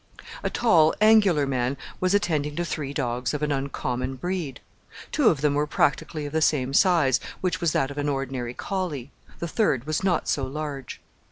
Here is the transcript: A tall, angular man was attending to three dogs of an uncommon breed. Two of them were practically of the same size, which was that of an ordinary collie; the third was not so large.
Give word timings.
A 0.41 0.49
tall, 0.49 0.95
angular 0.99 1.45
man 1.45 1.77
was 1.99 2.15
attending 2.15 2.55
to 2.55 2.65
three 2.65 2.91
dogs 2.91 3.35
of 3.35 3.43
an 3.43 3.51
uncommon 3.51 4.15
breed. 4.15 4.59
Two 5.11 5.29
of 5.29 5.41
them 5.41 5.53
were 5.53 5.67
practically 5.67 6.25
of 6.25 6.33
the 6.33 6.41
same 6.41 6.73
size, 6.73 7.19
which 7.41 7.61
was 7.61 7.71
that 7.73 7.91
of 7.91 7.99
an 7.99 8.09
ordinary 8.09 8.55
collie; 8.55 9.11
the 9.37 9.47
third 9.47 9.85
was 9.85 10.03
not 10.03 10.27
so 10.27 10.43
large. 10.43 10.99